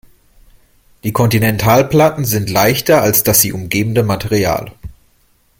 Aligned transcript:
Die 1.03 1.11
Kontinentalplatten 1.13 2.25
sind 2.25 2.49
leichter 2.49 3.03
als 3.03 3.21
das 3.21 3.39
sie 3.39 3.53
umgebende 3.53 4.01
Material. 4.01 4.73